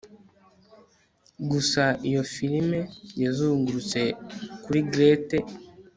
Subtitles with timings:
[1.51, 2.79] gusa iyo firime,
[3.23, 4.01] yazungurutse
[4.63, 5.37] kuri grate